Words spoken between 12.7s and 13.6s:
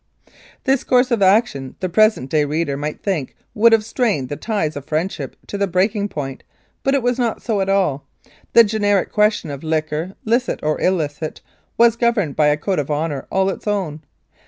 of honour all